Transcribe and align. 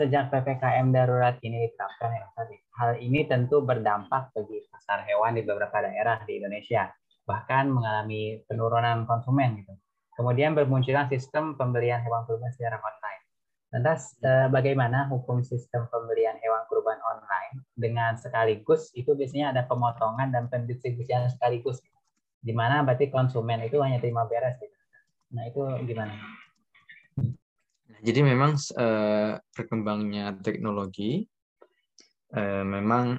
sejak 0.00 0.32
PPKM 0.32 0.96
darurat 0.96 1.36
ini 1.44 1.68
diterapkan 1.68 2.08
ya 2.16 2.24
Ustaz, 2.32 2.48
hal 2.80 2.96
ini 3.04 3.28
tentu 3.28 3.60
berdampak 3.60 4.32
bagi 4.32 4.64
pasar 4.72 5.04
hewan 5.04 5.36
di 5.36 5.44
beberapa 5.44 5.76
daerah 5.84 6.24
di 6.24 6.40
Indonesia, 6.40 6.88
bahkan 7.28 7.68
mengalami 7.68 8.40
penurunan 8.48 9.04
konsumen 9.04 9.60
gitu. 9.60 9.76
Kemudian 10.16 10.56
bermunculan 10.56 11.04
sistem 11.12 11.52
pembelian 11.60 12.00
hewan 12.00 12.24
kurban 12.24 12.48
secara 12.56 12.80
online. 12.80 13.22
Lantas 13.76 14.16
eh, 14.24 14.48
bagaimana 14.48 15.06
hukum 15.12 15.44
sistem 15.44 15.84
pembelian 15.92 16.40
hewan 16.40 16.64
kurban 16.72 16.96
online 17.04 17.60
dengan 17.76 18.16
sekaligus 18.16 18.88
itu 18.96 19.12
biasanya 19.12 19.52
ada 19.52 19.62
pemotongan 19.68 20.32
dan 20.32 20.48
pendistribusian 20.48 21.28
sekaligus, 21.28 21.84
di 22.40 22.56
mana 22.56 22.80
berarti 22.80 23.12
konsumen 23.12 23.60
itu 23.68 23.76
hanya 23.84 24.00
terima 24.00 24.24
beres 24.24 24.56
gitu. 24.56 24.76
Nah 25.36 25.44
itu 25.46 25.60
gimana? 25.84 26.16
Jadi 27.98 28.20
memang 28.22 28.54
eh, 28.56 29.34
berkembangnya 29.50 30.38
teknologi 30.38 31.26
eh, 32.32 32.64
memang 32.64 33.18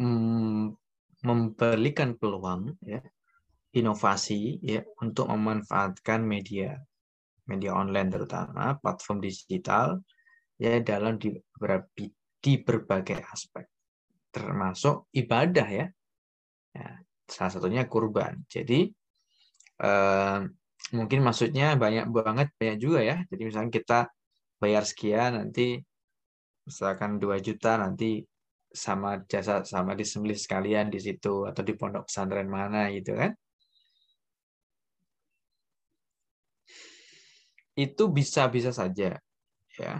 mm, 0.00 0.64
memberikan 1.20 2.16
peluang 2.16 2.80
ya 2.80 3.00
inovasi 3.76 4.58
ya 4.64 4.80
untuk 5.04 5.30
memanfaatkan 5.30 6.24
media 6.24 6.80
media 7.46 7.76
online 7.76 8.08
terutama 8.08 8.78
platform 8.80 9.20
digital 9.20 10.00
ya 10.56 10.80
dalam 10.80 11.20
di, 11.20 11.34
di 12.40 12.52
berbagai 12.60 13.20
aspek. 13.26 13.66
Termasuk 14.30 15.10
ibadah 15.12 15.68
ya, 15.68 15.86
ya 16.72 16.88
salah 17.26 17.50
satunya 17.50 17.84
kurban. 17.90 18.42
Jadi 18.46 18.88
eh, 19.82 20.40
mungkin 20.96 21.20
maksudnya 21.26 21.76
banyak 21.82 22.06
banget 22.16 22.48
banyak 22.58 22.76
juga 22.84 23.00
ya. 23.10 23.16
Jadi 23.30 23.42
misalnya 23.48 23.72
kita 23.78 23.98
bayar 24.62 24.82
sekian 24.90 25.30
nanti 25.38 25.80
misalkan 26.66 27.10
2 27.22 27.36
juta 27.46 27.76
nanti 27.82 28.24
sama 28.70 29.10
jasa 29.26 29.66
sama 29.66 29.92
disembelih 29.98 30.38
sekalian 30.38 30.86
di 30.94 31.00
situ 31.02 31.34
atau 31.48 31.62
di 31.68 31.74
pondok 31.80 32.06
pesantren 32.08 32.48
mana 32.48 32.90
gitu 32.96 33.12
kan. 33.20 33.32
Itu 37.74 38.12
bisa-bisa 38.12 38.70
saja 38.80 39.16
ya. 39.80 39.94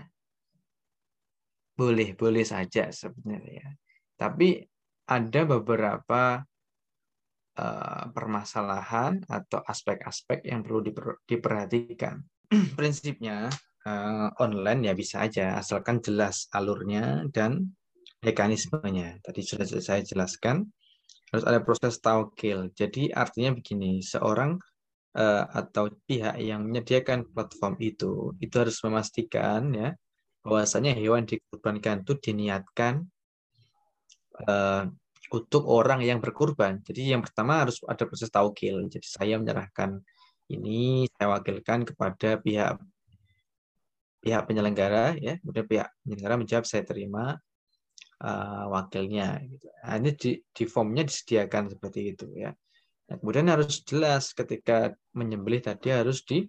Boleh 1.78 2.12
boleh 2.12 2.44
saja 2.44 2.92
sebenarnya 2.92 3.80
tapi 4.20 4.60
ada 5.08 5.40
beberapa 5.48 6.44
permasalahan 8.10 9.20
atau 9.28 9.60
aspek-aspek 9.64 10.46
yang 10.48 10.64
perlu 10.64 10.84
diperhatikan. 11.24 12.20
Prinsipnya 12.78 13.50
uh, 13.86 14.28
online 14.40 14.90
ya 14.90 14.94
bisa 14.96 15.22
aja 15.24 15.56
asalkan 15.56 16.02
jelas 16.02 16.48
alurnya 16.52 17.28
dan 17.30 17.72
mekanismenya. 18.20 19.20
Tadi 19.24 19.40
sudah 19.40 19.66
saya 19.66 20.02
jelaskan 20.04 20.68
harus 21.30 21.44
ada 21.46 21.62
proses 21.62 22.02
taukil. 22.02 22.74
Jadi 22.74 23.14
artinya 23.14 23.54
begini, 23.54 24.02
seorang 24.02 24.58
uh, 25.14 25.44
atau 25.50 25.90
pihak 26.06 26.36
yang 26.42 26.66
menyediakan 26.66 27.30
platform 27.30 27.74
itu 27.80 28.34
itu 28.42 28.54
harus 28.58 28.78
memastikan 28.82 29.70
ya 29.74 29.90
bahwasanya 30.40 30.96
hewan 30.96 31.28
dikurbankan 31.28 32.02
itu 32.02 32.16
diniatkan 32.16 33.04
untuk 35.30 35.62
orang 35.70 36.02
yang 36.02 36.18
berkurban. 36.18 36.82
Jadi 36.82 37.14
yang 37.14 37.22
pertama 37.22 37.62
harus 37.62 37.78
ada 37.86 38.02
proses 38.02 38.28
taukil. 38.28 38.82
Jadi 38.90 39.06
saya 39.06 39.38
menyerahkan 39.38 40.02
ini 40.50 41.06
saya 41.14 41.38
wakilkan 41.38 41.86
kepada 41.86 42.42
pihak 42.42 42.82
pihak 44.20 44.42
penyelenggara 44.44 45.16
ya, 45.16 45.38
kemudian 45.40 45.66
pihak 45.70 45.88
penyelenggara 46.02 46.34
menjawab 46.36 46.66
saya 46.66 46.82
terima 46.82 47.38
uh, 48.20 48.64
wakilnya. 48.68 49.40
Gitu. 49.46 49.66
Nah, 49.70 49.94
ini 49.96 50.10
di, 50.18 50.30
di 50.50 50.64
formnya 50.66 51.06
disediakan 51.06 51.72
seperti 51.72 52.00
itu 52.10 52.26
ya. 52.36 52.50
Nah, 53.08 53.16
kemudian 53.16 53.46
harus 53.48 53.80
jelas 53.86 54.34
ketika 54.34 54.92
menyembelih 55.14 55.62
tadi 55.62 55.94
harus 55.94 56.26
di 56.26 56.44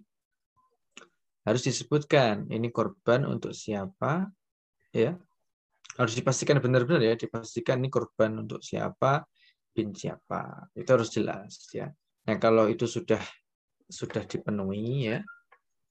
harus 1.42 1.62
disebutkan 1.66 2.46
ini 2.54 2.70
korban 2.70 3.26
untuk 3.26 3.50
siapa 3.50 4.30
ya 4.94 5.18
harus 5.98 6.14
dipastikan 6.16 6.56
benar-benar 6.62 7.02
ya 7.04 7.14
dipastikan 7.16 7.80
ini 7.80 7.92
korban 7.92 8.40
untuk 8.40 8.64
siapa 8.64 9.24
bin 9.72 9.92
siapa. 9.92 10.68
Itu 10.76 10.90
harus 10.96 11.12
jelas 11.12 11.68
ya. 11.72 11.88
Nah 12.28 12.36
kalau 12.40 12.68
itu 12.68 12.88
sudah 12.88 13.20
sudah 13.88 14.24
dipenuhi 14.24 15.12
ya 15.12 15.18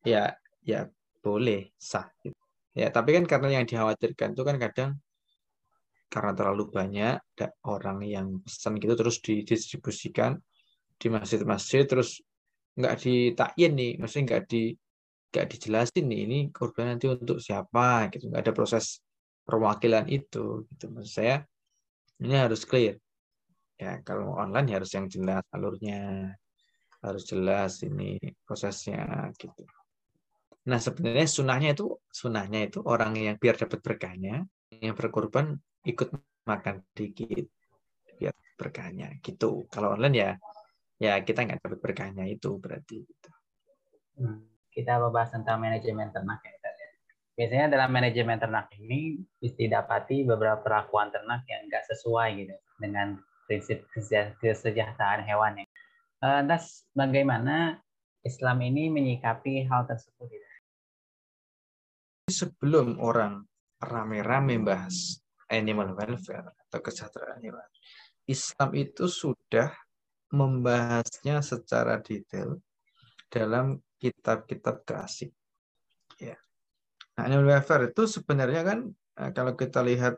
ya 0.02 0.24
ya 0.66 0.90
boleh 1.22 1.70
sah 1.78 2.10
ya 2.74 2.90
tapi 2.90 3.14
kan 3.14 3.30
karena 3.30 3.62
yang 3.62 3.66
dikhawatirkan 3.70 4.34
itu 4.34 4.42
kan 4.42 4.58
kadang 4.58 4.92
karena 6.10 6.34
terlalu 6.34 6.74
banyak 6.74 7.22
orang 7.70 8.02
yang 8.02 8.28
pesan 8.42 8.82
gitu 8.82 8.98
terus 8.98 9.22
didistribusikan 9.22 10.42
di 10.98 11.08
masjid-masjid 11.14 11.86
terus 11.86 12.26
nggak 12.74 12.96
ditakyin 13.06 13.72
nih 13.78 13.92
maksudnya 14.02 14.26
nggak 14.34 14.44
di 14.50 14.74
nggak 15.32 15.48
dijelasin 15.48 16.06
nih 16.12 16.20
ini 16.28 16.40
korban 16.52 16.96
nanti 16.96 17.08
untuk 17.08 17.40
siapa 17.40 18.12
gitu. 18.12 18.28
Nggak 18.28 18.42
ada 18.44 18.54
proses 18.54 19.00
perwakilan 19.52 20.08
itu 20.08 20.64
gitu. 20.72 20.86
Maksud 20.88 21.12
saya 21.12 21.36
ini 22.24 22.36
harus 22.40 22.64
clear. 22.64 22.96
Ya 23.76 24.00
kalau 24.08 24.40
online 24.40 24.72
ya 24.72 24.76
harus 24.80 24.92
yang 24.96 25.12
jelas 25.12 25.44
alurnya 25.52 26.32
harus 27.04 27.24
jelas 27.28 27.84
ini 27.84 28.16
prosesnya 28.48 29.28
gitu. 29.36 29.68
Nah 30.70 30.78
sebenarnya 30.78 31.28
sunahnya 31.28 31.70
itu 31.74 32.00
sunahnya 32.14 32.70
itu 32.70 32.80
orang 32.86 33.18
yang 33.18 33.36
biar 33.42 33.58
dapat 33.58 33.82
berkahnya 33.82 34.46
yang 34.70 34.94
berkorban 34.94 35.58
ikut 35.84 36.14
makan 36.46 36.86
dikit 36.94 37.50
biar 38.22 38.34
berkahnya 38.56 39.18
gitu. 39.26 39.66
Kalau 39.74 39.98
online 39.98 40.16
ya 40.16 40.32
ya 41.02 41.18
kita 41.26 41.50
nggak 41.50 41.60
dapat 41.66 41.80
berkahnya 41.82 42.30
itu 42.30 42.62
berarti 42.62 43.02
gitu. 43.02 43.30
Hmm. 44.22 44.46
kita 44.72 45.02
membahas 45.04 45.36
tentang 45.36 45.60
manajemen 45.60 46.14
ternak 46.16 46.40
ya 46.48 46.56
biasanya 47.41 47.74
dalam 47.74 47.90
manajemen 47.90 48.38
ternak 48.38 48.69
ini 48.78 49.18
didapati 49.41 50.22
beberapa 50.29 50.62
perlakuan 50.62 51.09
ternak 51.09 51.41
yang 51.50 51.66
nggak 51.66 51.90
sesuai 51.90 52.29
gitu 52.38 52.53
dengan 52.78 53.18
prinsip 53.50 53.81
kesejahteraan 54.46 55.25
hewan. 55.25 55.66
Ya. 55.66 55.68
Lantas 56.22 56.85
bagaimana 56.94 57.81
Islam 58.22 58.62
ini 58.62 58.94
menyikapi 58.94 59.66
hal 59.66 59.90
tersebut? 59.90 60.29
Gitu? 60.29 60.47
Sebelum 62.29 63.02
orang 63.02 63.41
rame-rame 63.81 64.62
membahas 64.62 65.18
animal 65.50 65.97
welfare 65.97 66.53
atau 66.69 66.78
kesejahteraan 66.78 67.41
hewan, 67.41 67.69
Islam 68.29 68.69
itu 68.78 69.09
sudah 69.09 69.73
membahasnya 70.29 71.41
secara 71.41 71.97
detail 72.06 72.62
dalam 73.34 73.81
kitab-kitab 73.97 74.85
klasik. 74.85 75.34
Nah, 77.18 77.24
animal 77.28 77.48
welfare 77.52 77.92
itu 77.92 78.08
sebenarnya 78.08 78.62
kan 78.64 78.80
eh, 79.20 79.32
kalau 79.36 79.54
kita 79.58 79.84
lihat 79.84 80.16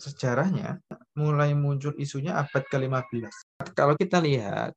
sejarahnya 0.00 0.80
mulai 1.20 1.52
muncul 1.52 1.92
isunya 2.00 2.40
abad 2.40 2.64
ke-15. 2.64 3.60
Kalau 3.76 3.94
kita 4.00 4.16
lihat 4.24 4.72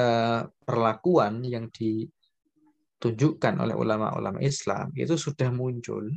eh, 0.00 0.42
perlakuan 0.48 1.44
yang 1.44 1.68
ditunjukkan 1.68 3.54
oleh 3.60 3.76
ulama-ulama 3.76 4.40
Islam 4.40 4.88
itu 4.96 5.20
sudah 5.20 5.52
muncul 5.52 6.08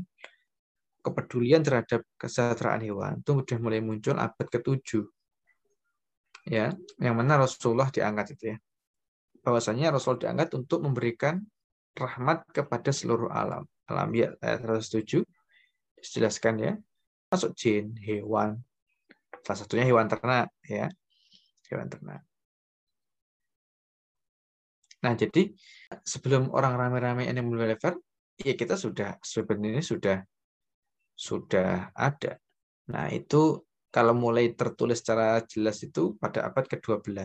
kepedulian 1.04 1.62
terhadap 1.62 2.02
kesejahteraan 2.18 2.82
hewan 2.82 3.22
itu 3.22 3.32
sudah 3.44 3.58
mulai 3.62 3.84
muncul 3.84 4.16
abad 4.16 4.48
ke-7. 4.48 5.04
Ya, 6.46 6.78
yang 7.02 7.18
mana 7.18 7.42
Rasulullah 7.42 7.90
diangkat 7.90 8.38
itu 8.38 8.54
ya. 8.54 8.58
Bahwasanya 9.42 9.94
Rasul 9.94 10.22
diangkat 10.22 10.54
untuk 10.58 10.82
memberikan 10.82 11.42
rahmat 11.98 12.46
kepada 12.54 12.94
seluruh 12.94 13.30
alam 13.34 13.66
alamiah 13.90 14.34
ayat 14.42 14.66
107 14.66 15.26
dijelaskan 16.00 16.56
ya. 16.62 16.74
Masuk 17.30 17.58
jin 17.58 17.98
hewan. 18.02 18.62
Salah 19.42 19.58
satunya 19.62 19.86
hewan 19.86 20.06
ternak 20.10 20.50
ya. 20.66 20.90
Hewan 21.70 21.90
ternak. 21.90 22.22
Nah 25.06 25.14
jadi 25.14 25.54
sebelum 26.02 26.50
orang 26.50 26.74
rame-rame 26.78 27.30
animal 27.30 27.62
welfare 27.62 28.02
ya 28.42 28.58
kita 28.58 28.74
sudah 28.74 29.22
sebenarnya 29.22 29.86
sudah 29.86 30.18
sudah 31.14 31.94
ada. 31.94 32.42
Nah 32.90 33.10
itu 33.14 33.62
kalau 33.94 34.12
mulai 34.12 34.52
tertulis 34.58 35.00
secara 35.00 35.40
jelas 35.46 35.80
itu 35.86 36.18
pada 36.18 36.50
abad 36.50 36.66
ke-12 36.68 37.16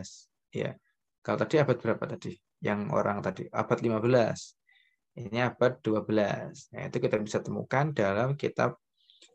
ya. 0.55 0.77
Kalau 1.25 1.39
tadi 1.41 1.57
abad 1.61 1.77
berapa 1.77 2.05
tadi? 2.05 2.33
Yang 2.61 2.81
orang 2.93 3.19
tadi 3.25 3.49
abad 3.49 3.79
15 3.81 4.60
ini 5.19 5.39
abad 5.43 5.83
12. 5.83 6.71
Nah, 6.75 6.83
itu 6.87 6.97
kita 7.03 7.17
bisa 7.19 7.43
temukan 7.43 7.91
dalam 7.91 8.39
kitab 8.39 8.79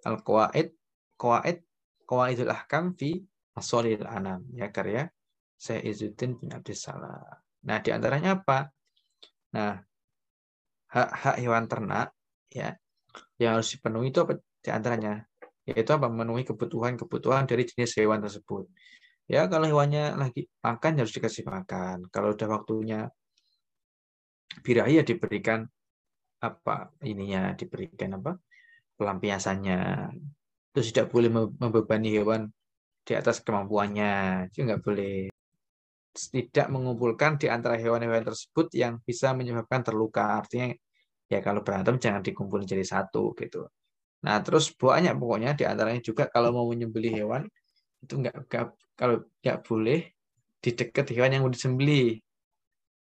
Al-Qawaid, 0.06 0.72
Qawaid, 1.19 1.57
Qawaidul 2.06 2.51
Ahkam 2.54 2.94
fi 2.95 3.19
Asolil 3.56 4.06
Anam, 4.06 4.45
ya 4.51 4.69
karya 4.69 5.10
saya 5.56 5.81
Izzuddin 5.81 6.36
bin 6.38 6.51
Abdissalam. 6.51 7.39
Nah, 7.66 7.77
di 7.81 7.89
antaranya 7.89 8.44
apa? 8.44 8.69
Nah, 9.56 9.80
hak-hak 10.92 11.36
hewan 11.42 11.66
ternak 11.66 12.13
ya 12.51 12.75
yang 13.39 13.60
harus 13.60 13.74
dipenuhi 13.75 14.12
itu 14.12 14.24
apa 14.24 14.39
di 14.39 14.69
antaranya 14.71 15.24
yaitu 15.66 15.92
apa 15.92 16.07
memenuhi 16.07 16.45
kebutuhan-kebutuhan 16.45 17.50
dari 17.50 17.66
jenis 17.66 17.98
hewan 17.98 18.21
tersebut. 18.21 18.69
Ya 19.25 19.50
kalau 19.50 19.66
hewannya 19.66 20.13
lagi 20.13 20.45
makan 20.62 21.01
harus 21.01 21.12
dikasih 21.18 21.42
makan. 21.50 22.06
Kalau 22.13 22.38
udah 22.38 22.48
waktunya 22.48 23.10
birahi 24.65 25.01
ya 25.01 25.03
diberikan 25.06 25.65
apa 26.42 26.94
ininya 27.01 27.53
diberikan 27.59 28.19
apa 28.19 28.38
pelampiasannya. 28.97 29.80
Terus 30.71 30.88
tidak 30.92 31.07
boleh 31.13 31.30
membebani 31.31 32.09
hewan 32.12 32.51
di 33.06 33.13
atas 33.15 33.39
kemampuannya, 33.45 34.45
itu 34.51 34.65
nggak 34.68 34.81
boleh. 34.83 35.31
Tidak 36.15 36.68
mengumpulkan 36.71 37.36
di 37.36 37.47
antara 37.51 37.75
hewan-hewan 37.75 38.24
tersebut 38.24 38.71
yang 38.71 39.00
bisa 39.03 39.36
menyebabkan 39.36 39.83
terluka. 39.83 40.39
Artinya 40.39 40.71
ya 41.31 41.39
kalau 41.44 41.62
berantem 41.65 41.95
jangan 42.00 42.21
dikumpulin 42.24 42.68
jadi 42.68 42.83
satu 42.83 43.36
gitu. 43.39 43.68
Nah, 44.25 44.42
terus 44.42 44.74
banyak 44.74 45.13
pokoknya 45.21 45.53
di 45.59 45.63
antaranya 45.68 46.01
juga 46.01 46.25
kalau 46.31 46.50
mau 46.56 46.65
menyembelih 46.71 47.24
hewan 47.24 47.44
itu 48.01 48.13
enggak 48.19 48.36
kalau 48.97 49.21
enggak 49.42 49.57
boleh 49.68 50.00
di 50.63 50.69
dekat 50.74 51.06
hewan 51.13 51.31
yang 51.36 51.42
mau 51.45 51.53
disembelih. 51.53 52.18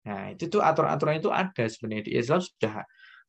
Nah, 0.00 0.32
itu 0.32 0.48
tuh 0.48 0.64
aturan-aturan 0.64 1.20
itu 1.20 1.28
ada 1.28 1.64
sebenarnya 1.68 2.04
di 2.08 2.12
Islam 2.16 2.40
sudah 2.40 2.74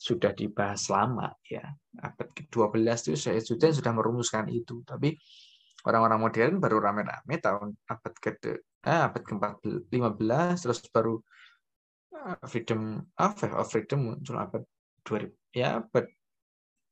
sudah 0.02 0.32
dibahas 0.34 0.90
lama 0.90 1.30
ya. 1.46 1.62
Abad 2.02 2.32
ke-12 2.34 3.12
itu 3.12 3.18
saya 3.20 3.40
sudah 3.44 3.70
sudah 3.70 3.94
merumuskan 3.94 4.50
itu. 4.50 4.82
Tapi 4.88 5.14
orang-orang 5.86 6.20
modern 6.22 6.54
baru 6.58 6.78
rame-rame 6.82 7.36
tahun 7.38 7.76
abad 7.86 8.14
ke 8.18 8.30
eh, 8.88 9.02
abad 9.06 9.22
ke-15 9.22 10.56
terus 10.58 10.80
baru 10.90 11.22
eh, 12.18 12.38
freedom 12.50 13.04
of, 13.20 13.36
of 13.46 13.68
freedom 13.70 14.00
muncul 14.10 14.42
abad 14.42 14.64
2000 15.06 15.30
ya 15.54 15.84
abad 15.84 16.06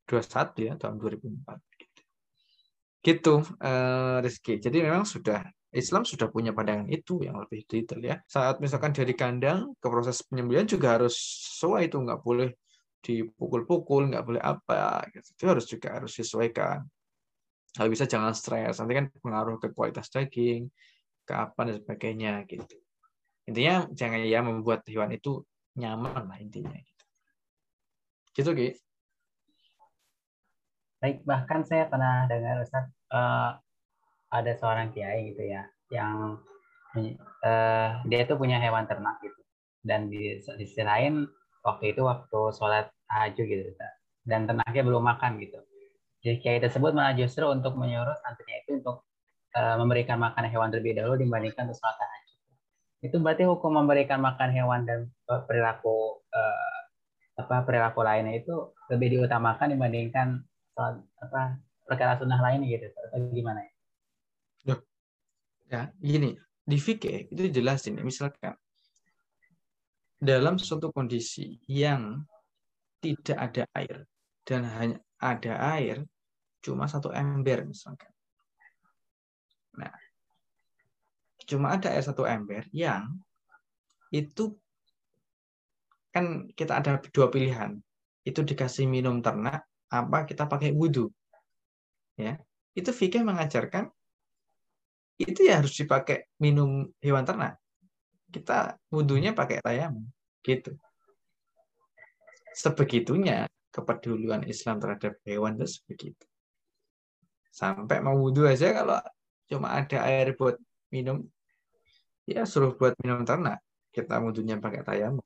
21 0.10 0.68
ya 0.70 0.74
tahun 0.78 0.96
2004 0.98 1.82
gitu. 1.82 2.02
Gitu 3.00 3.36
uh, 3.62 4.18
Rizky. 4.26 4.58
Jadi 4.58 4.82
memang 4.82 5.06
sudah 5.06 5.46
Islam 5.70 6.02
sudah 6.02 6.34
punya 6.34 6.50
pandangan 6.50 6.90
itu 6.90 7.22
yang 7.22 7.38
lebih 7.38 7.62
detail 7.70 8.02
ya. 8.02 8.18
Saat 8.26 8.58
misalkan 8.58 8.90
dari 8.90 9.14
kandang 9.14 9.78
ke 9.78 9.88
proses 9.88 10.26
penyembelihan 10.26 10.66
juga 10.66 10.98
harus 10.98 11.14
sesuai 11.14 11.94
itu 11.94 11.98
nggak 12.02 12.22
boleh 12.26 12.50
dipukul-pukul, 13.06 14.10
nggak 14.10 14.26
boleh 14.26 14.42
apa 14.42 15.06
gitu. 15.14 15.28
Itu 15.38 15.46
harus 15.46 15.66
juga 15.70 15.88
harus 16.02 16.12
disesuaikan. 16.18 16.82
Kalau 17.70 17.90
bisa 17.94 18.10
jangan 18.10 18.34
stres, 18.34 18.82
nanti 18.82 18.94
kan 18.98 19.06
pengaruh 19.22 19.62
ke 19.62 19.70
kualitas 19.70 20.10
daging, 20.10 20.74
ke 21.22 21.34
apa 21.38 21.70
dan 21.70 21.78
sebagainya 21.78 22.34
gitu. 22.50 22.76
Intinya 23.46 23.86
jangan 23.94 24.26
ya 24.26 24.42
membuat 24.42 24.82
hewan 24.90 25.14
itu 25.14 25.46
nyaman 25.78 26.26
lah 26.26 26.38
intinya 26.42 26.74
gitu. 26.82 27.06
Gitu, 28.34 28.50
Ki. 28.58 28.70
Baik, 31.00 31.22
bahkan 31.24 31.62
saya 31.64 31.86
pernah 31.86 32.26
dengar 32.26 32.60
Ustaz 32.60 32.90
uh, 33.14 33.56
ada 34.30 34.52
seorang 34.58 34.94
kiai 34.94 35.34
gitu 35.34 35.44
ya 35.50 35.66
yang 35.90 36.38
uh, 37.46 37.90
dia 38.06 38.20
itu 38.26 38.34
punya 38.38 38.62
hewan 38.62 38.86
ternak 38.86 39.18
gitu 39.26 39.40
dan 39.86 40.10
di, 40.10 40.38
sisi 40.42 40.82
lain 40.86 41.26
waktu 41.66 41.94
itu 41.94 42.02
waktu 42.06 42.40
sholat 42.56 42.90
tahajud 43.10 43.46
gitu 43.46 43.74
dan 44.28 44.46
ternaknya 44.46 44.84
belum 44.86 45.04
makan 45.04 45.42
gitu. 45.42 45.60
Jadi 46.20 46.36
kiai 46.44 46.60
tersebut 46.60 46.92
malah 46.92 47.16
justru 47.16 47.48
untuk 47.48 47.80
menyuruh 47.80 48.14
santrinya 48.20 48.60
itu 48.62 48.84
untuk 48.84 49.08
uh, 49.56 49.76
memberikan 49.80 50.20
makan 50.20 50.46
hewan 50.52 50.70
terlebih 50.70 51.00
dahulu 51.00 51.16
dibandingkan 51.16 51.66
untuk 51.72 51.80
sholat 51.80 51.98
tahajud. 51.98 52.38
Itu 53.00 53.16
berarti 53.24 53.44
hukum 53.48 53.72
memberikan 53.80 54.20
makan 54.20 54.50
hewan 54.52 54.84
dan 54.84 55.08
perilaku 55.26 56.20
uh, 56.36 56.80
apa 57.40 57.64
perilaku 57.64 58.04
lainnya 58.04 58.36
itu 58.36 58.76
lebih 58.92 59.16
diutamakan 59.16 59.72
dibandingkan 59.72 60.44
apa 61.24 61.56
perkara 61.88 62.20
sunnah 62.20 62.40
lain 62.44 62.68
gitu 62.68 62.92
atau 62.92 63.32
gimana 63.32 63.64
ya? 63.64 63.72
Ya, 65.70 65.94
gini, 66.02 66.34
di 66.66 66.78
fikih 66.82 67.30
itu 67.30 67.44
jelas 67.54 67.86
ini 67.86 68.02
misalkan 68.02 68.58
dalam 70.18 70.58
suatu 70.58 70.90
kondisi 70.90 71.62
yang 71.70 72.26
tidak 72.98 73.38
ada 73.38 73.64
air 73.78 73.98
dan 74.44 74.66
hanya 74.66 74.98
ada 75.22 75.54
air 75.78 76.02
cuma 76.66 76.90
satu 76.90 77.14
ember 77.14 77.70
misalkan. 77.70 78.10
Nah, 79.78 79.94
cuma 81.46 81.78
ada 81.78 81.94
air 81.94 82.02
satu 82.02 82.26
ember 82.26 82.66
yang 82.74 83.22
itu 84.10 84.58
kan 86.10 86.50
kita 86.58 86.82
ada 86.82 86.98
dua 87.14 87.30
pilihan. 87.30 87.78
Itu 88.26 88.42
dikasih 88.42 88.90
minum 88.90 89.22
ternak 89.22 89.70
apa 89.94 90.26
kita 90.26 90.50
pakai 90.50 90.74
wudhu. 90.74 91.14
Ya, 92.18 92.42
itu 92.74 92.90
fikih 92.90 93.22
mengajarkan 93.22 93.94
itu 95.20 95.44
ya 95.44 95.60
harus 95.60 95.76
dipakai 95.76 96.32
minum 96.40 96.88
hewan 97.04 97.28
ternak. 97.28 97.60
Kita 98.32 98.80
wudhunya 98.88 99.36
pakai 99.36 99.60
tayam, 99.60 100.08
gitu. 100.46 100.72
Sebegitunya 102.56 103.52
kepedulian 103.70 104.48
Islam 104.48 104.80
terhadap 104.80 105.20
hewan 105.28 105.60
itu 105.60 105.84
begitu. 105.86 106.26
Sampai 107.52 108.00
mau 108.00 108.16
wudhu 108.16 108.48
aja 108.48 108.72
kalau 108.72 109.02
cuma 109.50 109.76
ada 109.76 110.06
air 110.08 110.38
buat 110.38 110.56
minum, 110.94 111.26
ya 112.24 112.48
suruh 112.48 112.78
buat 112.78 112.96
minum 113.04 113.28
ternak. 113.28 113.60
Kita 113.90 114.22
wudhunya 114.22 114.62
pakai 114.62 114.86
tayam, 114.86 115.20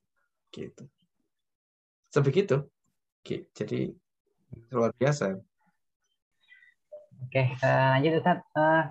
gitu. 0.50 0.88
Sebegitu. 2.10 2.66
Jadi 3.28 3.92
luar 4.72 4.96
biasa. 4.96 5.38
Oke, 7.24 7.44
uh, 7.64 8.00
lanjut 8.00 8.20
Ustaz. 8.20 8.40
Uh, 8.52 8.84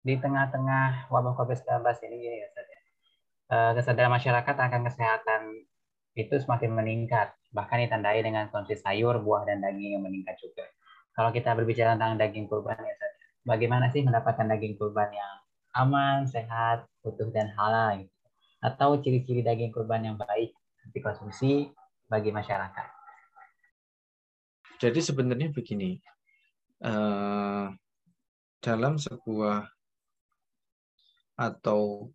di 0.00 0.16
tengah-tengah 0.16 1.12
wabah 1.12 1.36
COVID-19 1.36 1.84
ini 2.08 2.16
ya 2.24 2.46
Ustaz 2.48 2.66
ya. 2.66 2.80
Uh, 3.50 3.72
kesadaran 3.76 4.12
masyarakat 4.14 4.56
akan 4.56 4.80
kesehatan 4.86 5.42
itu 6.16 6.34
semakin 6.40 6.70
meningkat, 6.72 7.34
bahkan 7.52 7.82
ditandai 7.82 8.22
dengan 8.24 8.48
konsumsi 8.48 8.80
sayur, 8.80 9.20
buah, 9.20 9.46
dan 9.46 9.60
daging 9.60 9.98
yang 9.98 10.04
meningkat 10.04 10.38
juga. 10.40 10.64
Kalau 11.14 11.30
kita 11.34 11.52
berbicara 11.52 11.98
tentang 11.98 12.16
daging 12.16 12.46
kurban 12.48 12.78
ya 12.78 12.92
Ustaz, 12.96 13.12
ya, 13.12 13.26
bagaimana 13.44 13.92
sih 13.92 14.00
mendapatkan 14.00 14.46
daging 14.46 14.78
kurban 14.80 15.10
yang 15.12 15.32
aman, 15.76 16.24
sehat, 16.26 16.86
utuh, 17.04 17.28
dan 17.30 17.52
halal? 17.54 18.00
Gitu? 18.00 18.14
Atau 18.64 18.98
ciri-ciri 19.02 19.42
daging 19.44 19.74
kurban 19.74 20.06
yang 20.06 20.16
baik 20.16 20.54
dikonsumsi 20.94 21.70
bagi 22.08 22.30
masyarakat? 22.32 22.86
Jadi 24.80 25.00
sebenarnya 25.04 25.52
begini, 25.52 26.00
uh, 26.88 27.68
dalam 28.64 28.96
sebuah 28.96 29.79
atau 31.40 32.12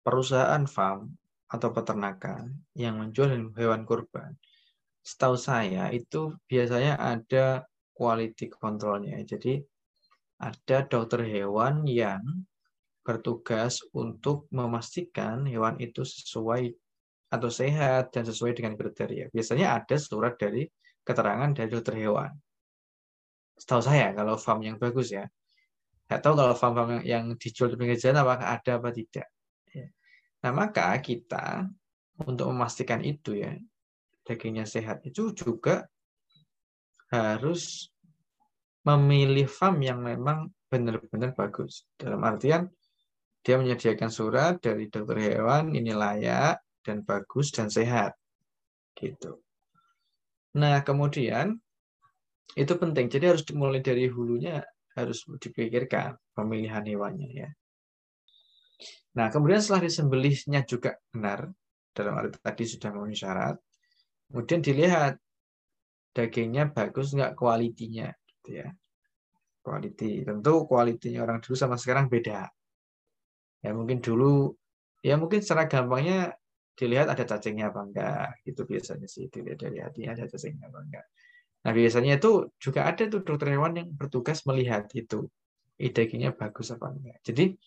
perusahaan 0.00 0.64
farm 0.64 1.12
atau 1.52 1.68
peternakan 1.68 2.48
yang 2.72 2.96
menjual 2.96 3.52
hewan 3.52 3.84
kurban, 3.84 4.32
setahu 5.04 5.36
saya 5.36 5.92
itu 5.92 6.32
biasanya 6.48 6.96
ada 6.96 7.68
quality 7.92 8.48
controlnya. 8.48 9.20
Jadi 9.20 9.60
ada 10.40 10.88
dokter 10.88 11.22
hewan 11.28 11.84
yang 11.84 12.24
bertugas 13.04 13.84
untuk 13.92 14.48
memastikan 14.48 15.44
hewan 15.44 15.76
itu 15.82 16.02
sesuai 16.06 16.72
atau 17.28 17.50
sehat 17.50 18.14
dan 18.14 18.24
sesuai 18.24 18.56
dengan 18.56 18.74
kriteria. 18.78 19.28
Biasanya 19.28 19.82
ada 19.82 19.96
surat 20.00 20.38
dari 20.40 20.64
keterangan 21.02 21.50
dari 21.52 21.68
dokter 21.68 21.98
hewan. 21.98 22.30
Setahu 23.58 23.82
saya 23.84 24.14
kalau 24.16 24.38
farm 24.38 24.64
yang 24.64 24.76
bagus 24.80 25.12
ya. 25.12 25.26
Nggak 26.12 26.28
tahu 26.28 26.34
kalau 26.36 26.52
farm-farm 26.52 27.00
yang, 27.00 27.04
yang 27.08 27.24
dijual 27.40 27.72
di 27.72 27.80
pinggir 27.80 27.96
jalan 27.96 28.20
apakah 28.20 28.52
ada 28.52 28.70
apa 28.76 28.92
tidak. 28.92 29.32
Ya. 29.72 29.88
Nah 30.44 30.52
maka 30.52 30.92
kita 31.00 31.64
untuk 32.28 32.52
memastikan 32.52 33.00
itu 33.00 33.40
ya 33.40 33.56
dagingnya 34.28 34.68
sehat 34.68 35.00
itu 35.08 35.32
juga 35.32 35.88
harus 37.08 37.88
memilih 38.84 39.48
farm 39.48 39.80
yang 39.80 40.04
memang 40.04 40.52
benar-benar 40.68 41.32
bagus. 41.32 41.88
Dalam 41.96 42.20
artian 42.28 42.68
dia 43.40 43.56
menyediakan 43.56 44.12
surat 44.12 44.60
dari 44.60 44.92
dokter 44.92 45.32
hewan 45.32 45.72
ini 45.72 45.96
layak 45.96 46.60
dan 46.84 47.00
bagus 47.08 47.56
dan 47.56 47.72
sehat. 47.72 48.12
Gitu. 48.92 49.40
Nah, 50.60 50.84
kemudian 50.84 51.56
itu 52.52 52.76
penting. 52.76 53.08
Jadi 53.08 53.24
harus 53.32 53.48
dimulai 53.48 53.80
dari 53.80 54.12
hulunya 54.12 54.60
harus 54.96 55.24
dipikirkan 55.40 56.16
pemilihan 56.36 56.84
hewannya 56.84 57.30
ya. 57.32 57.50
Nah, 59.12 59.28
kemudian 59.28 59.60
setelah 59.60 59.84
disembelihnya 59.84 60.64
juga 60.64 60.96
benar 61.12 61.52
dalam 61.92 62.16
arti 62.16 62.40
tadi 62.40 62.64
sudah 62.64 62.88
memenuhi 62.92 63.16
syarat, 63.16 63.56
kemudian 64.32 64.60
dilihat 64.64 65.14
dagingnya 66.16 66.72
bagus 66.72 67.12
nggak 67.12 67.36
kualitinya 67.36 68.08
gitu 68.28 68.64
ya. 68.64 68.68
Quality. 69.62 70.26
Tentu 70.26 70.66
kualitinya 70.66 71.22
orang 71.22 71.38
dulu 71.38 71.54
sama 71.54 71.78
sekarang 71.78 72.10
beda. 72.10 72.50
Ya 73.62 73.70
mungkin 73.70 74.02
dulu 74.02 74.50
ya 75.06 75.14
mungkin 75.14 75.38
secara 75.38 75.70
gampangnya 75.70 76.34
dilihat 76.72 77.12
ada 77.12 77.22
cacingnya 77.22 77.68
apa 77.68 77.80
enggak 77.84 78.28
itu 78.48 78.64
biasanya 78.64 79.06
sih 79.06 79.28
dilihat 79.28 79.60
dari 79.60 79.78
hatinya 79.78 80.16
ada 80.16 80.24
cacingnya 80.24 80.66
apa 80.72 80.78
enggak 80.82 81.06
Nah, 81.62 81.70
biasanya 81.70 82.18
itu 82.18 82.50
juga 82.58 82.90
ada 82.90 83.06
tuh 83.06 83.22
dokter 83.22 83.54
hewan 83.54 83.78
yang 83.78 83.88
bertugas 83.94 84.42
melihat 84.48 84.90
itu. 84.98 85.30
Dagingnya 85.78 86.34
bagus 86.34 86.70
apa 86.70 86.94
enggak. 86.94 87.18
Jadi, 87.26 87.58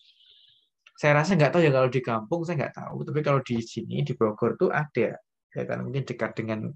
saya 0.95 1.19
rasa 1.19 1.35
nggak 1.35 1.51
tahu 1.51 1.61
ya 1.67 1.71
kalau 1.75 1.89
di 1.91 2.01
kampung 2.03 2.41
saya 2.47 2.55
nggak 2.63 2.75
tahu. 2.75 2.97
Tapi 3.07 3.19
kalau 3.23 3.39
di 3.43 3.59
sini, 3.59 4.03
di 4.03 4.15
Bogor 4.15 4.55
tuh 4.55 4.71
ada. 4.71 5.19
Ya 5.55 5.63
kan, 5.63 5.87
mungkin 5.87 6.03
dekat 6.03 6.31
dengan 6.35 6.67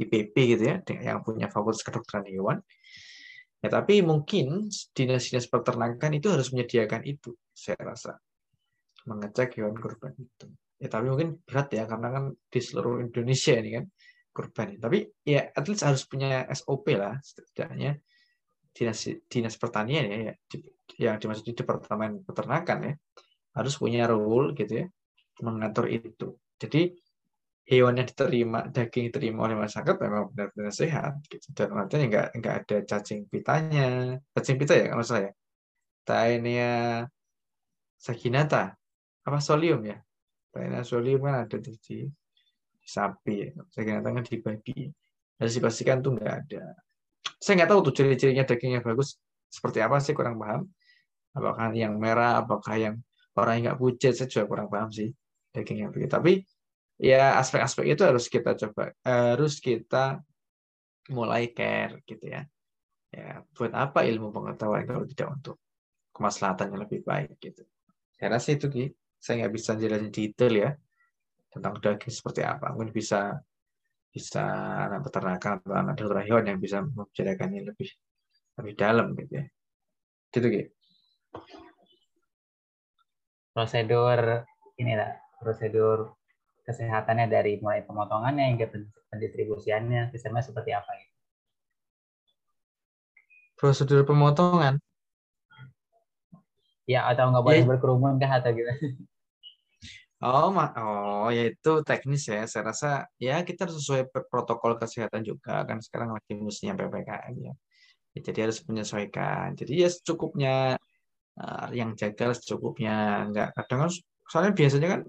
IPP 0.00 0.34
gitu 0.56 0.64
ya, 0.64 0.76
yang 1.04 1.20
punya 1.20 1.52
fakultas 1.52 1.84
kedokteran 1.84 2.24
hewan. 2.28 2.64
Ya, 3.60 3.68
tapi 3.68 4.00
mungkin 4.00 4.72
dinas-dinas 4.96 5.44
peternakan 5.52 6.16
itu 6.16 6.32
harus 6.32 6.48
menyediakan 6.48 7.04
itu, 7.04 7.36
saya 7.52 7.76
rasa. 7.84 8.16
Mengecek 9.04 9.60
hewan 9.60 9.76
kurban 9.76 10.16
itu. 10.16 10.48
Ya, 10.80 10.88
tapi 10.88 11.12
mungkin 11.12 11.44
berat 11.44 11.68
ya, 11.76 11.84
karena 11.84 12.08
kan 12.08 12.24
di 12.32 12.60
seluruh 12.64 13.04
Indonesia 13.04 13.52
ini 13.60 13.70
kan 13.76 13.84
kurban. 14.34 14.78
Tapi 14.78 15.06
ya 15.26 15.50
at 15.52 15.64
least 15.68 15.82
harus 15.86 16.02
punya 16.06 16.46
SOP 16.50 16.86
lah, 16.96 17.18
setidaknya. 17.22 17.98
Dinas 18.70 19.02
dinas 19.26 19.54
pertanian 19.58 20.04
ya, 20.06 20.18
ya 20.30 20.34
yang 21.00 21.16
dimaksud 21.18 21.42
di 21.42 21.54
departemen 21.58 22.22
peternakan 22.22 22.78
ya, 22.86 22.94
harus 23.58 23.74
punya 23.82 24.06
rule 24.06 24.54
gitu 24.54 24.84
ya, 24.84 24.86
mengatur 25.42 25.90
itu. 25.90 26.38
Jadi 26.60 26.94
hewan 27.70 28.02
yang 28.02 28.08
diterima 28.10 28.66
daging 28.66 29.10
diterima 29.10 29.46
oleh 29.46 29.56
masyarakat 29.58 29.96
memang 30.02 30.22
benar-benar 30.34 30.74
sehat 30.74 31.12
gitu. 31.30 31.46
Dan 31.54 31.74
artinya 31.78 32.06
nggak 32.10 32.26
nggak 32.38 32.54
ada 32.66 32.76
cacing 32.86 33.26
pitanya. 33.30 34.18
Cacing 34.34 34.56
pita 34.58 34.74
ya 34.78 34.86
kalau 34.94 35.06
saya 35.06 35.30
Taenia 36.06 37.06
saginata. 37.94 38.74
Apa 39.26 39.38
solium 39.38 39.84
ya? 39.86 39.98
Taenia 40.50 40.82
solium 40.82 41.20
kan 41.22 41.46
ada 41.46 41.56
di 41.62 42.10
sapi. 42.90 43.36
Ya. 43.46 43.62
saginata 43.70 44.10
kan 44.10 44.24
di 44.26 44.36
babi 44.42 44.90
harus 45.40 45.52
dipastikan 45.56 46.02
tuh 46.04 46.18
nggak 46.18 46.34
ada. 46.44 46.64
Saya 47.40 47.62
nggak 47.62 47.70
tahu 47.72 47.80
tuh 47.88 47.94
ciri-cirinya 47.96 48.44
dagingnya 48.44 48.84
bagus 48.84 49.16
seperti 49.48 49.78
apa 49.80 49.96
sih 50.02 50.12
kurang 50.12 50.36
paham. 50.36 50.68
Apakah 51.32 51.70
yang 51.72 51.96
merah 51.96 52.42
apakah 52.42 52.74
yang 52.76 52.94
orang 53.38 53.62
yang 53.62 53.64
nggak 53.72 53.78
pucat 53.80 54.12
saya 54.18 54.28
juga 54.28 54.44
kurang 54.50 54.68
paham 54.68 54.90
sih 54.90 55.08
dagingnya 55.54 55.88
begitu. 55.88 56.10
Tapi 56.12 56.32
ya 57.00 57.40
aspek-aspek 57.40 57.96
itu 57.96 58.02
harus 58.04 58.26
kita 58.28 58.58
coba 58.58 58.92
harus 59.00 59.62
kita 59.62 60.20
mulai 61.14 61.48
care 61.54 62.02
gitu 62.04 62.26
ya. 62.28 62.42
Ya 63.10 63.42
buat 63.56 63.72
apa 63.72 64.04
ilmu 64.04 64.30
pengetahuan 64.30 64.84
kalau 64.84 65.02
tidak 65.08 65.28
untuk 65.40 65.56
kemaslahatan 66.12 66.76
yang 66.76 66.80
lebih 66.84 67.00
baik 67.00 67.40
gitu. 67.40 67.64
Saya 68.18 68.36
rasa 68.36 68.52
itu 68.52 68.68
Ki. 68.68 68.84
saya 69.20 69.44
nggak 69.44 69.52
bisa 69.52 69.76
jelasin 69.76 70.08
detail 70.08 70.54
ya 70.56 70.70
tentang 71.50 71.74
daging 71.82 72.14
seperti 72.14 72.46
apa 72.46 72.70
mungkin 72.72 72.94
bisa 72.94 73.42
bisa 74.10 74.42
anak 74.90 75.06
peternakan 75.06 75.62
atau 75.62 75.74
anak 75.74 75.94
dokter 75.98 76.26
hewan 76.26 76.44
yang 76.50 76.58
bisa 76.58 76.82
membicarakannya 76.82 77.70
lebih 77.70 77.90
lebih 78.58 78.74
dalam 78.74 79.14
gitu 79.14 79.32
ya 79.38 79.44
gitu 80.30 80.46
Ki. 80.46 80.62
prosedur 83.50 84.46
inilah 84.78 85.10
prosedur 85.42 86.14
kesehatannya 86.66 87.26
dari 87.26 87.58
mulai 87.58 87.82
pemotongannya 87.82 88.54
hingga 88.54 88.70
pendistribusiannya 89.10 90.14
sistemnya 90.14 90.42
seperti 90.46 90.70
apa 90.70 90.90
gitu. 91.02 91.14
Prosedur 93.58 94.06
pemotongan? 94.06 94.78
Ya 96.86 97.06
atau 97.10 97.28
nggak 97.30 97.44
boleh 97.44 97.62
ya. 97.62 97.68
berkerumun 97.68 98.22
kah 98.22 98.38
atau 98.38 98.54
gitu? 98.54 98.70
Oh, 100.20 100.52
oh, 100.52 101.32
ya 101.32 101.42
itu 101.48 101.70
teknis 101.88 102.28
ya. 102.28 102.44
Saya 102.44 102.62
rasa 102.68 102.88
ya 103.16 103.40
kita 103.40 103.64
harus 103.64 103.80
sesuai 103.80 104.12
protokol 104.28 104.76
kesehatan 104.76 105.24
juga 105.24 105.64
kan 105.64 105.80
sekarang 105.80 106.12
lagi 106.16 106.36
musimnya 106.36 106.76
ppkm 106.76 107.34
ya. 107.40 107.52
ya. 108.12 108.20
Jadi 108.28 108.38
harus 108.44 108.58
menyesuaikan. 108.68 109.56
Jadi 109.56 109.72
ya 109.80 109.88
secukupnya 109.88 110.76
uh, 111.40 111.68
yang 111.72 111.96
jaga 111.96 112.36
secukupnya. 112.36 113.24
Enggak 113.32 113.48
kadang 113.56 113.88
kan 113.88 113.90
soalnya 114.28 114.52
biasanya 114.52 114.88
kan 114.92 115.00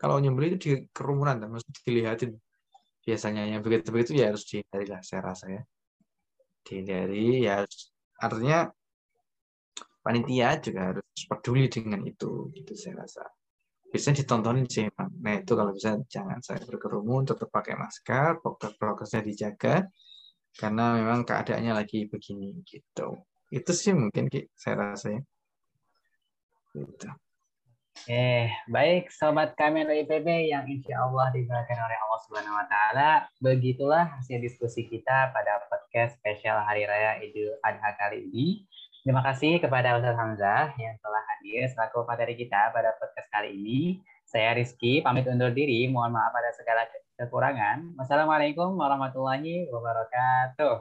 kalau 0.00 0.16
nyembeli 0.22 0.54
itu 0.54 0.58
di 0.64 0.70
kerumunan 0.96 1.36
kan 1.42 1.50
mesti 1.52 1.70
dilihatin 1.84 2.32
biasanya 3.04 3.42
yang 3.50 3.60
begitu 3.60 3.88
begitu 3.90 4.12
ya 4.20 4.30
harus 4.30 4.44
dihindari 4.46 4.86
lah 4.86 5.00
saya 5.00 5.20
rasa 5.24 5.44
ya 5.48 5.62
dihindari 6.62 7.44
ya 7.44 7.64
artinya 8.20 8.68
panitia 10.04 10.60
juga 10.62 10.80
harus 10.92 11.20
peduli 11.26 11.66
dengan 11.72 12.00
itu 12.06 12.52
gitu 12.54 12.72
saya 12.78 13.02
rasa 13.02 13.24
biasanya 13.88 14.24
ditontonin 14.24 14.66
sih 14.68 14.86
nah 14.96 15.34
itu 15.34 15.52
kalau 15.56 15.72
bisa 15.72 15.96
jangan 16.08 16.38
saya 16.44 16.60
berkerumun 16.64 17.24
tetap 17.24 17.48
pakai 17.48 17.74
masker 17.76 18.40
prokesnya 18.76 19.24
dijaga 19.24 19.88
karena 20.58 20.96
memang 20.98 21.24
keadaannya 21.24 21.72
lagi 21.72 22.08
begini 22.08 22.60
gitu 22.68 23.16
itu 23.48 23.72
sih 23.72 23.96
mungkin 23.96 24.28
saya 24.52 24.92
rasa 24.92 25.16
ya 25.16 25.20
gitu. 26.76 27.10
Eh, 28.06 28.46
baik 28.70 29.10
sobat 29.10 29.58
Kamera 29.58 29.90
IPB 29.90 30.54
yang 30.54 30.64
insya 30.70 31.02
Allah 31.02 31.34
diberkahi 31.34 31.82
oleh 31.82 31.98
Allah 31.98 32.20
Subhanahu 32.24 32.54
Wa 32.54 32.66
Taala. 32.70 33.10
Begitulah 33.42 34.04
hasil 34.14 34.38
diskusi 34.38 34.86
kita 34.86 35.34
pada 35.34 35.66
podcast 35.66 36.14
spesial 36.22 36.62
Hari 36.62 36.86
Raya 36.86 37.18
Idul 37.18 37.58
Adha 37.66 37.90
kali 37.98 38.30
ini. 38.30 38.46
Terima 39.08 39.24
kasih 39.24 39.56
kepada 39.56 39.96
Ustaz 39.96 40.20
Hamzah 40.20 40.76
yang 40.76 40.92
telah 41.00 41.22
hadir 41.32 41.64
selaku 41.72 42.04
materi 42.04 42.36
kita 42.36 42.68
pada 42.76 42.92
podcast 43.00 43.24
kali 43.32 43.56
ini. 43.56 44.04
Saya 44.28 44.52
Rizky, 44.52 45.00
pamit 45.00 45.24
undur 45.24 45.48
diri. 45.48 45.88
Mohon 45.88 46.20
maaf 46.20 46.28
pada 46.28 46.52
segala 46.52 46.84
kekurangan. 47.16 47.96
Wassalamualaikum 47.96 48.76
warahmatullahi 48.76 49.72
wabarakatuh. 49.72 50.76